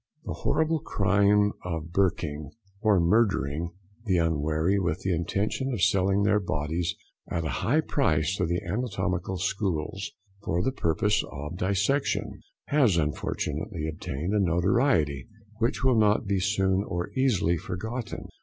The 0.25 0.33
horrible 0.33 0.79
crime 0.79 1.51
of 1.63 1.91
"Burking," 1.93 2.49
or 2.81 2.99
murdering 2.99 3.69
the 4.05 4.17
unwary 4.17 4.79
with 4.79 5.01
the 5.01 5.13
intention 5.13 5.71
of 5.71 5.83
selling 5.83 6.23
their 6.23 6.39
bodies 6.39 6.95
at 7.29 7.45
a 7.45 7.49
high 7.61 7.81
price 7.81 8.35
to 8.37 8.47
the 8.47 8.63
anatomical 8.63 9.37
schools, 9.37 10.09
for 10.43 10.63
the 10.63 10.71
purpose 10.71 11.23
of 11.31 11.55
dissection, 11.55 12.41
has 12.69 12.97
unfortunately 12.97 13.87
obtained 13.87 14.33
a 14.33 14.39
notoriety 14.39 15.27
which 15.59 15.83
will 15.83 15.99
not 15.99 16.25
be 16.25 16.39
soon 16.39 16.83
or 16.83 17.11
easily 17.11 17.55
forgotten. 17.57 18.25